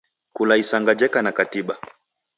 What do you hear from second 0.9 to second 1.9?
jeka na katiba.